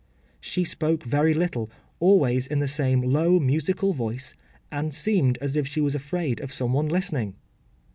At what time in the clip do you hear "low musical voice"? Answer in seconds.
3.03-4.33